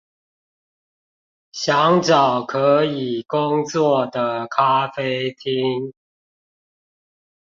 [1.51, 5.93] 想找可以工作的咖啡廳